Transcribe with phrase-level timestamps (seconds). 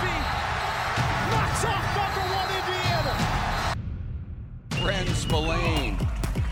[0.00, 0.18] Griffey
[1.30, 3.14] knocks off number one Indiana.
[4.80, 5.96] Bren Spillane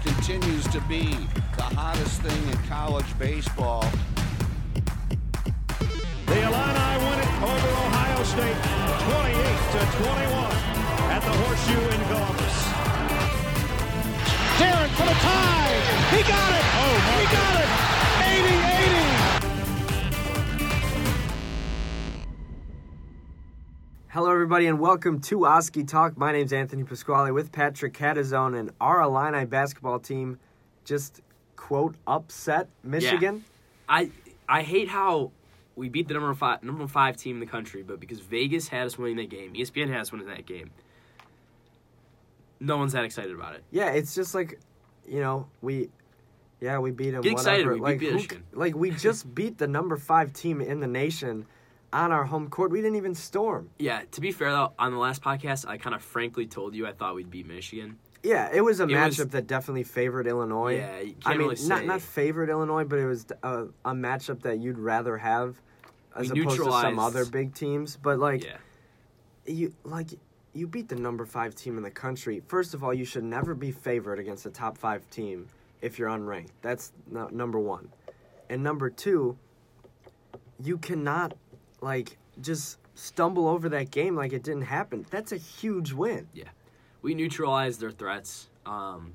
[0.04, 1.16] continues to be
[1.56, 3.84] the hottest thing in college baseball.
[6.26, 8.60] The Illini win it over Ohio State
[9.08, 9.40] 28
[9.72, 10.52] to 21
[11.10, 12.56] at the Horseshoe in Columbus.
[14.58, 15.80] Darren for the tie.
[16.14, 16.64] He got it.
[16.82, 17.89] Oh, he got it.
[24.12, 26.18] Hello, everybody, and welcome to Oskee Talk.
[26.18, 30.40] My name's Anthony Pasquale with Patrick Catazone, and our Illini basketball team
[30.84, 31.20] just
[31.54, 33.44] quote upset Michigan.
[33.88, 34.10] I
[34.48, 35.30] I hate how
[35.76, 38.84] we beat the number five number five team in the country, but because Vegas had
[38.84, 40.72] us winning that game, ESPN had us winning that game.
[42.58, 43.62] No one's that excited about it.
[43.70, 44.58] Yeah, it's just like,
[45.06, 45.88] you know, we,
[46.60, 47.22] yeah, we beat them.
[47.22, 47.84] Get excited, whatever.
[47.84, 48.42] we beat who Michigan.
[48.54, 51.46] like we just beat the number five team in the nation
[51.92, 52.70] on our home court.
[52.70, 53.70] We didn't even storm.
[53.78, 56.86] Yeah, to be fair though, on the last podcast, I kind of frankly told you
[56.86, 57.98] I thought we'd beat Michigan.
[58.22, 60.76] Yeah, it was a It matchup was- that definitely favored Illinois.
[60.76, 63.92] Yeah, you I mean, really not not favored Illinois, but it was a, uh, a
[63.92, 65.60] matchup that you'd rather have
[66.14, 67.96] as We opposed to some other big teams.
[67.96, 68.56] But like, yeah,
[69.46, 70.08] you like
[70.52, 72.42] you beat the number five team in the country.
[72.46, 75.46] First of all, you should never be favored against a top five team
[75.80, 76.50] if you're unranked.
[76.60, 77.88] That's number one.
[78.50, 79.38] And number two,
[80.62, 81.36] you cannot
[81.80, 85.06] like just stumble over that game like it didn't happen.
[85.10, 86.28] That's a huge win.
[86.34, 86.44] Yeah,
[87.02, 88.48] we neutralized their threats.
[88.66, 89.14] Um,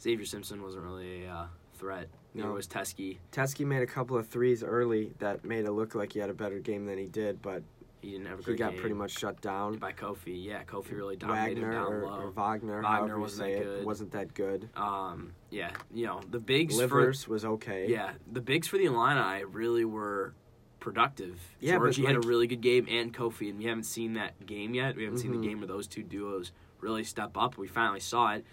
[0.00, 2.08] Xavier Simpson wasn't really a uh, threat.
[2.32, 2.52] No.
[2.52, 3.18] was Teske.
[3.32, 6.34] Teske made a couple of threes early that made it look like he had a
[6.34, 7.62] better game than he did, but
[8.02, 8.80] He didn't have a he got game.
[8.80, 9.78] pretty much shut down.
[9.78, 10.42] by Kofi.
[10.44, 12.20] Yeah, Kofi really dominated Wagner down or, low.
[12.20, 13.84] or Wagner, Wagner wasn't say that it, good.
[13.84, 14.68] wasn't that good.
[14.76, 17.86] Um, yeah, you know the bigs Livers for was okay.
[17.88, 20.32] yeah the bigs for the Illini really were
[20.80, 21.38] productive.
[21.60, 24.74] Yeah, Giorgi had a really good game and Kofi, and we haven't seen that game
[24.74, 24.96] yet.
[24.96, 25.40] We haven't seen Mhm.
[25.42, 27.56] the game where those two duos really step up.
[27.58, 28.44] We finally saw it,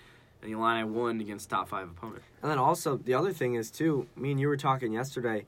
[0.41, 2.21] and the Illini won against top five opponent.
[2.41, 4.07] And then also the other thing is too.
[4.15, 5.45] Me and you were talking yesterday.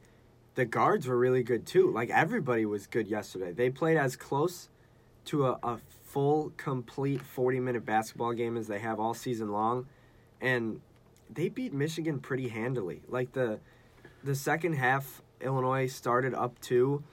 [0.56, 1.92] The guards were really good too.
[1.92, 3.52] Like everybody was good yesterday.
[3.52, 4.70] They played as close
[5.26, 9.86] to a, a full, complete forty-minute basketball game as they have all season long,
[10.42, 10.82] and
[11.30, 13.02] they beat Michigan pretty handily.
[13.08, 13.60] Like the
[14.24, 17.04] the second half, Illinois started up two,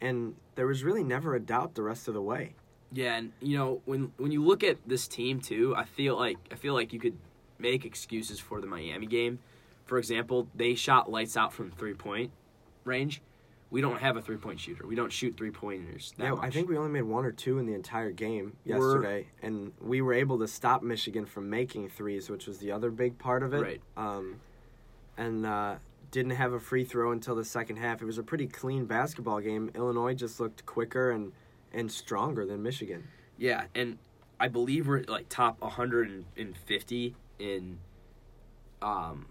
[0.00, 2.54] and there was really never a doubt the rest of the way.
[2.92, 6.38] Yeah, and you know when when you look at this team too, I feel like
[6.52, 7.18] I feel like you could
[7.58, 9.38] make excuses for the Miami game.
[9.84, 12.30] For example, they shot lights out from three point
[12.84, 13.22] range.
[13.68, 14.86] We don't have a three point shooter.
[14.86, 16.14] We don't shoot three pointers.
[16.16, 19.72] Yeah, I think we only made one or two in the entire game yesterday, and
[19.80, 23.42] we were able to stop Michigan from making threes, which was the other big part
[23.42, 23.60] of it.
[23.60, 23.80] Right.
[23.96, 24.36] Um,
[25.18, 25.76] and uh,
[26.16, 28.00] didn't have a free throw until the second half.
[28.00, 29.70] It was a pretty clean basketball game.
[29.74, 31.32] Illinois just looked quicker and
[31.72, 33.08] and stronger than Michigan.
[33.36, 33.98] Yeah, and
[34.40, 37.78] I believe we're like top 150 in,
[38.80, 39.26] um,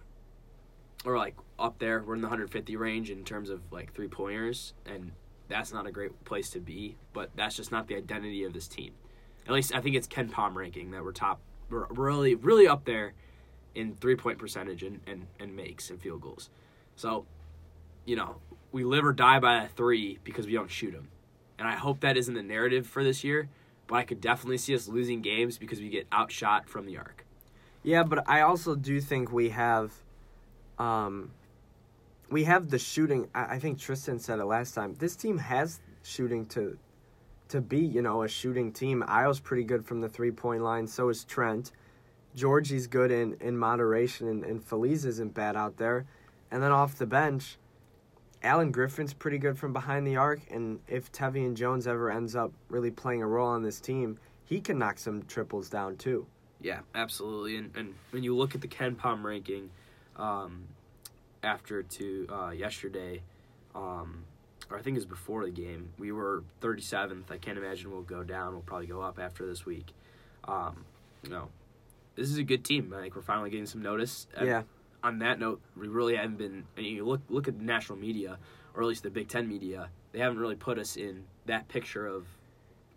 [1.03, 2.03] or like up there.
[2.03, 5.12] We're in the 150 range in terms of like three pointers, and
[5.47, 6.97] that's not a great place to be.
[7.13, 8.94] But that's just not the identity of this team.
[9.47, 11.40] At least I think it's KenPom ranking that we're top.
[11.67, 13.16] We're really really up there
[13.73, 16.52] in three point percentage and, and, and makes and field goals.
[16.95, 17.25] So,
[18.06, 18.38] you know,
[18.72, 21.07] we live or die by that three because we don't shoot them.
[21.57, 23.47] And I hope that isn't the narrative for this year,
[23.88, 27.25] but I could definitely see us losing games because we get outshot from the arc.
[27.84, 29.94] Yeah, but I also do think we have,
[30.79, 31.31] um,
[32.29, 33.29] we have the shooting.
[33.34, 34.95] I, I think Tristan said it last time.
[34.95, 36.78] This team has shooting to,
[37.50, 39.03] to be you know a shooting team.
[39.07, 40.88] Ayo's pretty good from the three point line.
[40.88, 41.72] So is Trent.
[42.35, 46.05] Giorgi's good in in moderation, and, and Feliz isn't bad out there.
[46.51, 47.57] And then off the bench,
[48.44, 50.39] Alan Griffin's pretty good from behind the arc.
[50.51, 54.61] And if Tevian Jones ever ends up really playing a role on this team, he
[54.61, 56.28] can knock some triples down too.
[56.61, 57.57] Yeah, absolutely.
[57.57, 59.69] And, and when you look at the KenPom ranking
[60.16, 60.66] um,
[61.44, 63.22] after to uh, yesterday,
[63.73, 64.23] um,
[64.69, 67.31] or I think it was before the game, we were 37th.
[67.31, 68.53] I can't imagine we'll go down.
[68.53, 69.91] We'll probably go up after this week.
[70.47, 70.85] Um,
[71.23, 71.49] you know,
[72.16, 72.93] this is a good team.
[72.96, 74.28] I think we're finally getting some notice.
[74.41, 74.64] Yeah.
[75.03, 76.64] On that note, we really haven't been.
[76.78, 78.38] I mean, you look look at the national media,
[78.74, 79.90] or at least the Big Ten media.
[80.12, 82.26] They haven't really put us in that picture of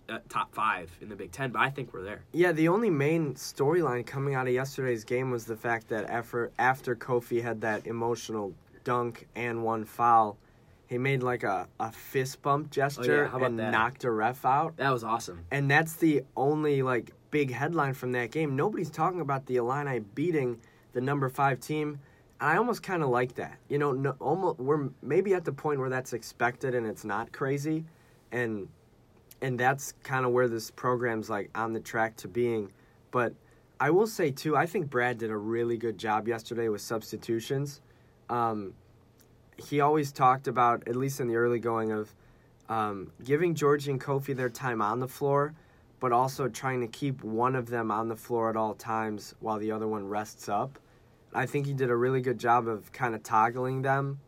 [0.09, 2.23] uh, top five in the Big Ten, but I think we're there.
[2.33, 6.51] Yeah, the only main storyline coming out of yesterday's game was the fact that after
[6.59, 8.55] after Kofi had that emotional
[8.85, 10.39] dunk and one foul,
[10.87, 13.71] he made like a, a fist bump gesture Oh, about and that?
[13.73, 14.79] knocked a ref out.
[14.79, 15.45] That was awesome.
[15.51, 18.57] And that's the only like big headline from that game.
[18.57, 20.59] Nobody's talking about the Illini beating
[20.93, 22.01] the number five team.
[22.41, 23.59] And I almost kind of like that.
[23.69, 27.33] You know, no, almost we're maybe at the point where that's expected and it's not
[27.33, 27.85] crazy.
[28.33, 28.69] And
[29.41, 32.73] and that's kind of where this program's like on the track to being.
[33.11, 33.35] But
[33.81, 37.81] I will say too, I think Brad did a really good job yesterday with substitutions.
[38.29, 38.75] Um,
[39.57, 42.15] he always talked about, at least in the early going, of
[42.69, 45.55] um, giving Giorgi and Kofi their time on the floor,
[46.01, 49.59] but also trying to keep one of them on the floor at all times while
[49.59, 50.79] the other one rests up.
[51.35, 54.19] I think he did a really good job of kind of toggling them.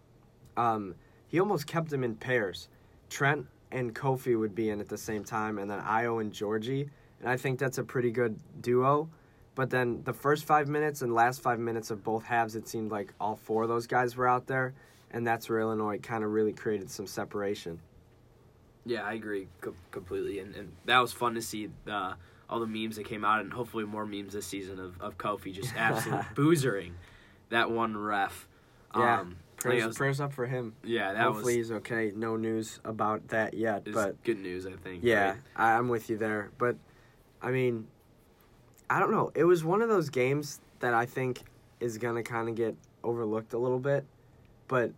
[0.57, 0.95] Um,
[1.29, 2.69] he almost kept them in pairs.
[3.09, 6.89] Trent and Kofi would be in at the same time, and then Ayo and Giorgi.
[7.21, 9.09] And I think that's a pretty good duo.
[9.55, 12.91] But then the first five minutes and last five minutes of both halves, it seemed
[12.91, 14.75] like all four of those guys were out there,
[15.11, 17.81] and that's where Illinois kind of really created some separation.
[18.87, 22.15] Yeah, I agree co- completely, and, and that was fun to see uh,
[22.49, 25.53] all the memes that came out, and hopefully more memes this season of, of Kofi
[25.53, 26.95] just absolutely boozering
[27.51, 28.49] that one ref.
[28.97, 30.75] Yeah, Um, prayers, was- prayers up for him.
[30.83, 32.13] yeah, that Hopefully was he's okay.
[32.17, 34.67] No news about that yet, but good news.
[34.67, 35.05] I think.
[35.05, 35.37] Yeah, right?
[35.57, 36.51] I, I'm with you there.
[36.59, 36.77] But
[37.43, 37.87] I mean,
[38.89, 39.31] I don't know.
[39.35, 41.43] It was one of those games that I think
[41.79, 42.75] is gonna kind of get
[43.05, 44.05] overlooked a little bit.
[44.67, 44.93] But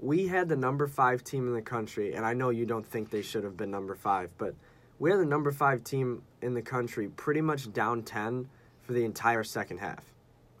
[0.00, 3.10] we had the number five team in the country, and I know you don't think
[3.10, 4.54] they should have been number five, but
[4.98, 8.48] we had the number five team in the country pretty much down ten
[8.82, 10.04] for the entire second half.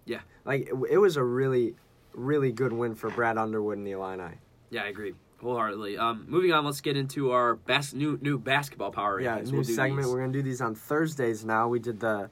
[0.04, 0.20] Yeah.
[0.44, 1.74] like it, it was a really,
[2.14, 4.34] really good win for Brad Underwood and the Illini.
[4.70, 5.96] Yeah, I agree wholeheartedly.
[5.98, 9.46] Um, moving on, let's get into our best new new basketball power Yeah, rankings.
[9.52, 10.02] new We'll segment.
[10.04, 10.12] these.
[10.12, 11.68] We're gonna do these on Thursdays now.
[11.68, 12.28] We did the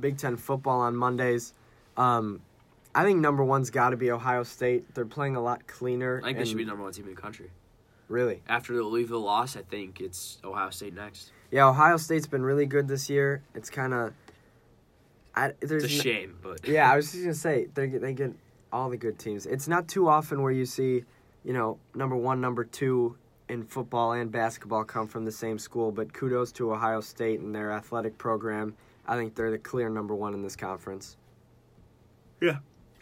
[0.00, 1.52] Big Ten football on Mondays.
[1.96, 2.40] Um,
[2.94, 4.94] I think number one's got to be Ohio State.
[4.94, 6.20] They're playing a lot cleaner.
[6.22, 7.50] I think they should and- be number one team in the country.
[8.08, 8.42] really.
[8.48, 11.32] After the Louisville loss, I think it's Ohio State next.
[11.50, 13.42] Yeah, Ohio State's been really good this year.
[13.54, 14.12] It's kind of.
[15.34, 18.02] I there's It's a n- shame, but Yeah, I was just gonna say they get
[18.02, 18.32] they get
[18.72, 19.46] all the good teams.
[19.46, 21.04] It's not too often where you see,
[21.44, 23.16] you know, number one, number two
[23.48, 25.90] in football and basketball come from the same school.
[25.92, 28.74] But kudos to Ohio State and their athletic program.
[29.06, 31.16] I think they're the clear number one in this conference.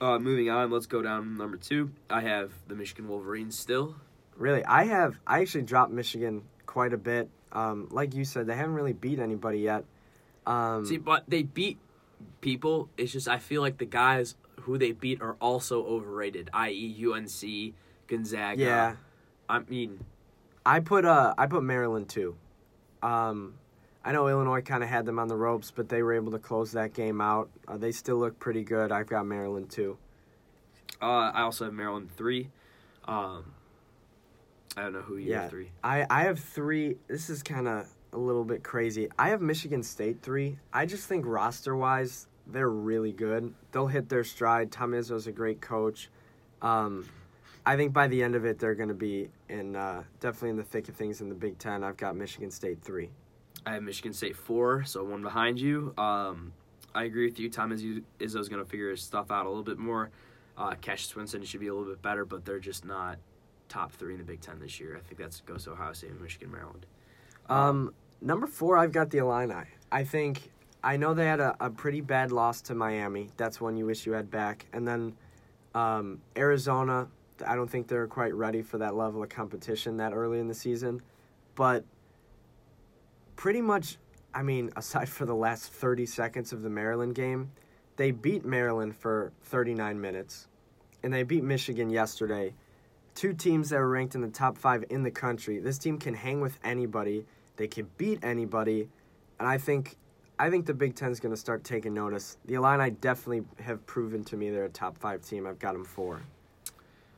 [0.01, 1.91] Uh, moving on, let's go down number two.
[2.09, 3.97] I have the Michigan Wolverines still.
[4.37, 7.29] Really, I have I actually dropped Michigan quite a bit.
[7.53, 9.85] Um, like you said, they haven't really beat anybody yet.
[10.47, 11.79] Um, See, but they beat
[12.41, 12.89] people.
[12.97, 17.75] It's just I feel like the guys who they beat are also overrated, i.e., UNC,
[18.07, 18.63] Gonzaga.
[18.63, 18.97] yeah,
[19.49, 20.01] I mean,
[20.65, 22.37] I put uh I put Maryland too.
[23.03, 23.55] Um,
[24.05, 26.39] I know Illinois kind of had them on the ropes, but they were able to
[26.39, 27.51] close that game out.
[27.69, 28.91] Uh, they still look pretty good.
[28.93, 29.99] I've got Maryland too.
[31.03, 32.49] uh, I also have Maryland three.
[33.07, 33.53] Um,
[34.77, 35.43] I don't know who you Yeah.
[35.43, 35.71] have three.
[35.83, 36.97] I I have three.
[37.09, 39.09] This is kind of a little bit crazy.
[39.19, 40.59] I have Michigan State three.
[40.73, 43.55] I just think roster wise, they're really good.
[43.73, 44.71] They'll hit their stride.
[44.73, 46.11] Tom Izzo's a great coach.
[46.63, 47.07] Um,
[47.67, 50.57] I think by the end of it, they're going to be in uh, definitely in
[50.57, 51.85] the thick of things in the Big Ten.
[51.85, 53.11] I've got Michigan State three.
[53.67, 55.95] I have Michigan State four, so one behind you.
[55.99, 56.53] Um,
[56.95, 57.51] I agree with you.
[57.51, 60.11] Tom Izzo's going to figure his stuff out a little bit more.
[60.57, 63.19] Uh, Cassius Winston should be a little bit better, but they're just not
[63.69, 64.97] top three in the Big Ten this year.
[64.97, 66.87] I think that's goes to Ohio State and Michigan, Maryland.
[67.49, 69.65] Um, number four, I've got the Illini.
[69.93, 70.51] I think
[70.83, 73.31] I know they had a, a pretty bad loss to Miami.
[73.37, 74.67] That's one you wish you had back.
[74.73, 75.15] And then
[75.75, 77.09] um, Arizona.
[77.47, 80.55] I don't think they're quite ready for that level of competition that early in the
[80.55, 81.01] season.
[81.55, 81.85] But
[83.41, 83.97] pretty much,
[84.35, 87.51] I mean, aside for the last 30 seconds of the Maryland game,
[87.97, 90.47] they beat Maryland for 39 minutes.
[91.03, 92.53] And they beat Michigan yesterday.
[93.15, 95.59] Two teams that were ranked in the top five in the country.
[95.59, 97.25] This team can hang with anybody.
[97.57, 98.91] They can beat anybody.
[99.39, 99.97] And I think
[100.39, 102.37] I think the Big Ten is going to start taking notice.
[102.45, 105.47] The Illini definitely have proven to me they're a top five team.
[105.47, 106.21] I've got them four.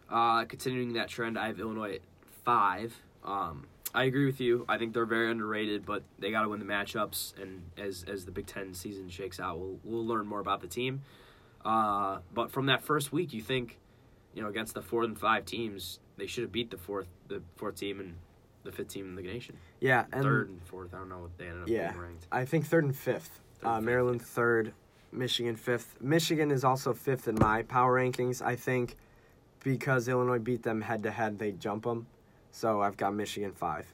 [0.08, 2.00] Uh, continuing that trend, I have Illinois at
[2.44, 2.94] five.
[3.24, 4.64] Um, I agree with you.
[4.68, 7.34] I think they're very underrated, but they got to win the matchups.
[7.40, 10.66] And as as the Big Ten season shakes out, we'll we'll learn more about the
[10.66, 11.02] team.
[11.64, 13.78] Uh, but from that first week, you think,
[14.34, 17.42] you know, against the fourth and five teams, they should have beat the fourth the
[17.56, 18.14] fourth team and
[18.64, 19.56] the fifth team in the nation.
[19.80, 21.90] Yeah, and Third and fourth, I don't know what they ended up Yeah.
[21.90, 22.26] being ranked.
[22.32, 23.40] I think third and fifth.
[23.60, 24.72] Third and uh, fifth, Maryland third,
[25.12, 26.00] Michigan fifth.
[26.00, 28.40] Michigan is also fifth in my power rankings.
[28.40, 28.96] I think
[29.62, 32.06] because Illinois beat them head to head, they jump them.
[32.52, 33.92] So I've got Michigan five.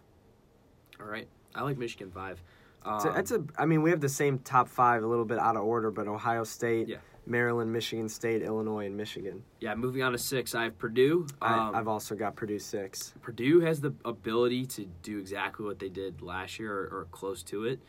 [1.00, 2.42] All right, I like Michigan five.
[2.84, 3.44] Um, It's a, it's a.
[3.56, 6.06] I mean, we have the same top five, a little bit out of order, but
[6.08, 6.96] Ohio State, Yeah.
[7.26, 9.44] Maryland, Michigan State, Illinois, and Michigan.
[9.60, 11.26] yeah, moving on to six, I have Purdue.
[11.42, 13.14] Um, I, I've also got Purdue six.
[13.22, 17.42] Purdue has the ability to do exactly what they did last year or, or close
[17.44, 17.80] to it.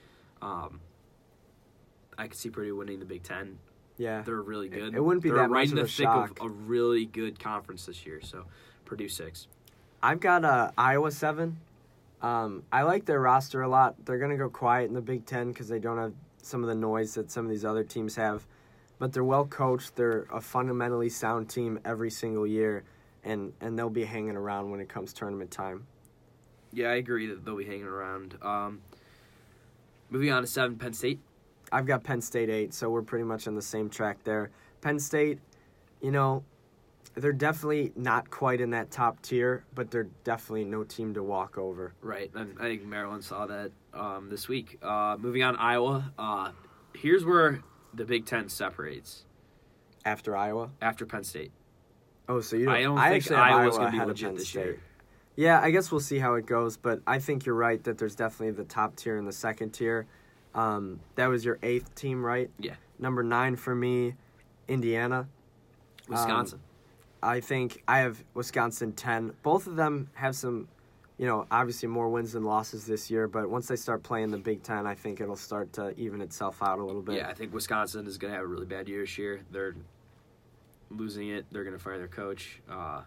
[0.42, 0.82] Um,
[2.18, 3.58] I could see Purdue winning the Big Ten.
[3.98, 4.94] Yeah, They're really good.
[4.96, 6.40] it wouldn't be They're that right much in the of thick shock.
[6.40, 8.22] of a really good conference this year.
[8.22, 8.46] So
[8.86, 9.48] Purdue six.
[10.02, 11.58] I've got uh, Iowa seven.
[12.22, 13.96] Um, I like their roster a lot.
[14.06, 16.70] They're going to go quiet in the Big Ten because they don't have some of
[16.70, 18.46] the noise that some of these other teams have.
[18.98, 19.96] But they're well coached.
[19.96, 22.84] They're a fundamentally sound team every single year,
[23.24, 25.88] and, and they'll be hanging around when it comes tournament time.
[26.74, 28.38] Yeah, I agree that they'll be hanging around.
[28.42, 28.82] Um,
[30.10, 31.20] moving on to seven, Penn State.
[31.72, 34.50] I've got Penn State 8, so we're pretty much on the same track there.
[34.82, 35.40] Penn State,
[36.02, 36.44] you know,
[37.22, 41.58] they're definitely not quite in that top tier, but they're definitely no team to walk
[41.58, 41.94] over.
[42.02, 44.78] Right, and I think Maryland saw that um, this week.
[44.82, 46.12] Uh, moving on, Iowa.
[46.18, 46.52] Uh,
[46.94, 47.62] here's where
[47.94, 49.26] the Big Ten separates
[50.06, 50.70] After Iowa?
[50.82, 51.52] after Penn State.
[52.28, 54.36] Oh, so you don't, I don't I think Iowa's gonna be ahead of legit Penn
[54.36, 54.66] this State.
[54.66, 54.80] year.
[55.36, 58.16] Yeah, I guess we'll see how it goes, but I think you're right that there's
[58.16, 60.06] definitely the top tier and the second tier.
[60.54, 62.50] Um, that was your eighth team, right?
[62.60, 62.76] Yeah.
[63.00, 64.16] Number nine for me,
[64.68, 65.28] Indiana.
[66.10, 66.60] Wisconsin.
[67.22, 69.34] I think I have Wisconsin 10.
[69.44, 70.68] Both of them have some,
[71.18, 74.38] you know, obviously more wins than losses this year, but once they start playing the
[74.38, 77.16] Big Ten, I think it'll start to even itself out a little bit.
[77.16, 79.42] yeah, I think Wisconsin is going to have a really bad year this year.
[79.52, 79.76] They're
[80.90, 81.46] losing it.
[81.52, 82.62] They're going to fire their coach.
[82.70, 83.02] Uh,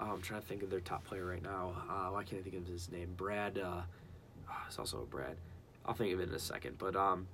[0.00, 1.72] oh, I'm trying to think of their top player right now.
[1.88, 3.14] Uh, why can't I think of his name?
[3.16, 3.58] Brad.
[3.58, 3.82] Uh,
[4.50, 5.36] oh, it's also a Brad.
[5.86, 6.76] I'll think of it in a second.
[6.78, 7.26] But um,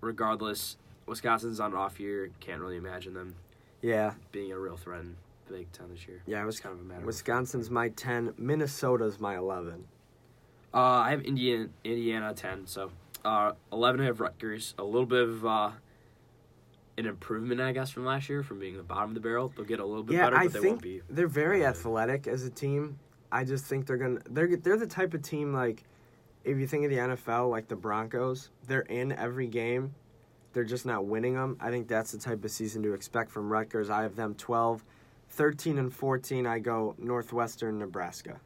[0.00, 0.76] regardless,
[1.06, 2.30] Wisconsin's on an off year.
[2.40, 3.34] Can't really imagine them
[3.84, 4.14] Yeah.
[4.32, 6.22] being a real threat in the Big Ten this year.
[6.26, 7.04] Yeah, it was it's kind of a matter.
[7.04, 9.84] Wisconsin's my 10, Minnesota's my 11.
[10.74, 12.66] Uh, I have Indiana, Indiana ten.
[12.66, 12.90] So
[13.24, 14.00] uh, eleven.
[14.00, 14.74] I have Rutgers.
[14.76, 15.70] A little bit of uh,
[16.98, 19.52] an improvement, I guess, from last year, from being the bottom of the barrel.
[19.54, 21.02] They'll get a little bit yeah, better, I but they think won't be.
[21.08, 22.98] they're very athletic as a team.
[23.30, 25.84] I just think they're gonna they're they're the type of team like
[26.42, 29.94] if you think of the NFL like the Broncos, they're in every game.
[30.54, 31.56] They're just not winning them.
[31.60, 33.90] I think that's the type of season to expect from Rutgers.
[33.90, 34.84] I have them 12,
[35.30, 38.40] 13 and 14 I go Northwestern Nebraska.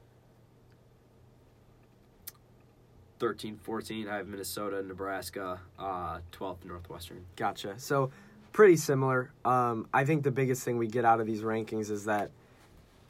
[3.19, 4.09] 13, 14.
[4.09, 7.25] I have Minnesota, Nebraska, uh, 12th Northwestern.
[7.37, 7.75] Gotcha.
[7.77, 8.11] So
[8.53, 9.31] pretty similar.
[9.45, 12.31] Um, I think the biggest thing we get out of these rankings is that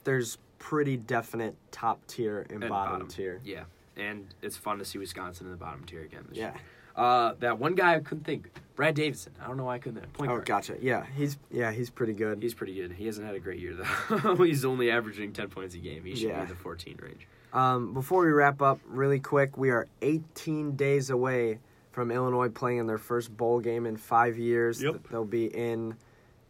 [0.04, 3.08] there's pretty definite top tier and, And bottom, bottom.
[3.08, 3.40] tier.
[3.44, 3.64] Yeah,
[3.96, 6.24] and it's fun to see Wisconsin in the bottom tier again.
[6.30, 6.52] This Yeah.
[6.54, 6.60] year.
[6.98, 9.32] Uh, that one guy I couldn't think, Brad Davison.
[9.42, 10.12] I don't know why I couldn't think.
[10.12, 10.46] Point Oh, guard.
[10.46, 10.76] gotcha.
[10.80, 12.42] Yeah, he's yeah he's pretty good.
[12.42, 12.92] He's pretty good.
[12.92, 14.34] He hasn't had a great year though.
[14.44, 16.04] He's only averaging 10 points a game.
[16.04, 17.26] He should be in the 14 range.
[17.52, 21.60] Um, before we wrap up, really quick, we are 18 days away
[21.92, 24.82] from Illinois playing in their first bowl game in five years.
[24.82, 25.08] Yep.
[25.10, 25.96] They'll be in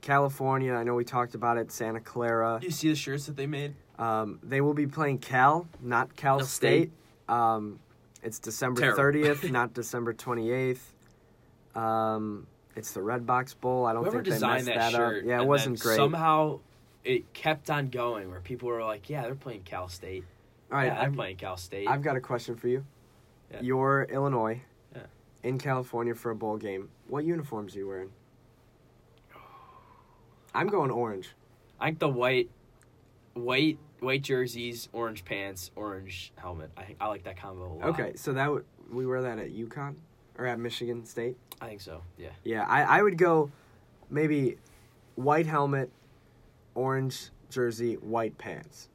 [0.00, 0.72] California.
[0.74, 2.58] I know we talked about it, Santa Clara.
[2.62, 3.74] you see the shirts that they made?
[3.98, 6.90] Um, they will be playing Cal, not Cal Cal State.
[7.26, 7.34] State.
[7.34, 7.78] Um,
[8.22, 9.20] it's December Terrible.
[9.20, 10.80] 30th, not December 28th.
[11.74, 12.46] Um,
[12.76, 13.86] it's the Redbox Bowl.
[13.86, 15.14] I don't Whoever think they messed that, that, up.
[15.24, 15.96] Yeah, it wasn't great.
[15.96, 16.60] Somehow
[17.04, 20.24] it kept on going where people were like, "Yeah, they're playing Cal State.
[20.70, 22.84] All right, yeah, I've, playing Cal State." I've got a question for you.
[23.50, 23.60] Yeah.
[23.62, 24.60] You're Illinois
[24.94, 25.02] Yeah.
[25.42, 26.90] in California for a bowl game.
[27.08, 28.10] What uniforms are you wearing?
[30.54, 31.30] I'm going orange.
[31.80, 32.50] I think the white,
[33.34, 36.70] white, white jerseys, orange pants, orange helmet.
[36.76, 37.88] I I like that combo a lot.
[37.90, 39.94] Okay, so that w- we wear that at UConn
[40.36, 41.36] or at Michigan State.
[41.60, 42.02] I think so.
[42.16, 42.28] Yeah.
[42.44, 43.50] Yeah, I, I would go
[44.10, 44.56] maybe
[45.16, 45.90] white helmet,
[46.74, 48.88] orange jersey, white pants.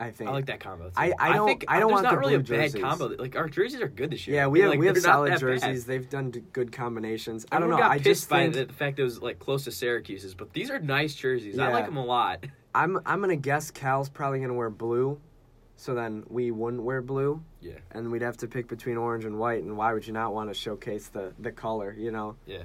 [0.00, 0.28] I think.
[0.28, 0.86] I like that combo.
[0.86, 0.92] Too.
[0.96, 3.06] I- I don't- think I don't want not the really a blue bad combo.
[3.16, 4.36] Like our jerseys are good this year.
[4.36, 5.60] Yeah, we have Like, we have solid that bad.
[5.60, 5.86] jerseys.
[5.86, 7.46] They've done good combinations.
[7.52, 7.76] I don't know.
[7.76, 9.70] Everyone got I pissed just by think the, the fact it was like close to
[9.70, 11.58] Syracuse's, but these are nice jerseys.
[11.60, 12.44] I like them a lot.
[12.74, 15.20] I'm I'm gonna guess Cal's probably gonna wear blue,
[15.76, 17.74] so then we wouldn't wear blue, Yeah.
[17.92, 19.62] and we'd have to pick between orange and white.
[19.62, 21.94] And why would you not want to showcase the the color?
[21.96, 22.36] You know.
[22.46, 22.64] Yeah.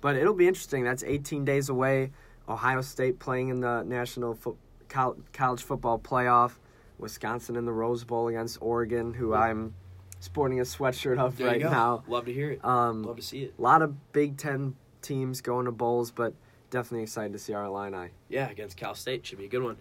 [0.00, 0.84] But it'll be interesting.
[0.84, 2.12] That's 18 days away.
[2.48, 4.56] Ohio State playing in the National Fo-
[4.88, 6.52] College Football Playoff.
[6.98, 9.74] Wisconsin in the Rose Bowl against Oregon, who I'm
[10.20, 12.02] sporting a sweatshirt of There right now.
[12.08, 12.64] Love to hear it.
[12.64, 13.54] Um, Love to see it.
[13.58, 16.34] a lot of Big Ten teams going to bowls, but
[16.70, 18.10] definitely excited to see our Illini.
[18.30, 19.78] Yeah, against Cal State should be a good one.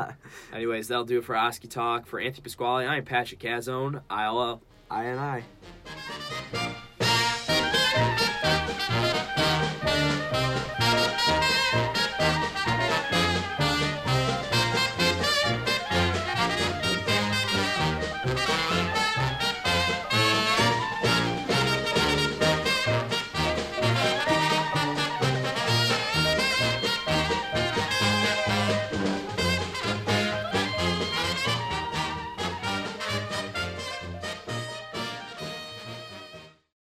[0.54, 2.06] Anyways, that'll do it for Oskee Talk.
[2.06, 4.00] For Anthony Pasquale, I'm Patrick Cazone.
[4.10, 4.62] ILL.
[4.90, 5.44] I and I.